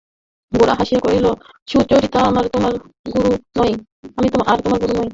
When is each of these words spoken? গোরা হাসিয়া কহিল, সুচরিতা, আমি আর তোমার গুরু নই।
গোরা 0.51 0.73
হাসিয়া 0.73 0.99
কহিল, 0.99 1.25
সুচরিতা, 1.67 2.19
আমি 2.27 2.37
আর 2.37 2.47
তোমার 2.53 2.73
গুরু 3.13 3.31
নই। 3.57 5.09